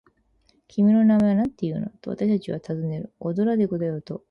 [0.67, 3.13] 「君の名前はなんていうの？」と、私たちはたずねる。
[3.19, 4.19] 「オドラデクだよ」と、それはいう。